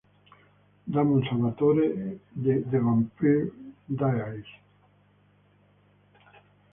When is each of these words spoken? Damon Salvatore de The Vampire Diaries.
Damon 0.91 1.21
Salvatore 1.29 2.17
de 2.33 2.63
The 2.71 2.79
Vampire 2.79 3.51
Diaries. 3.87 4.47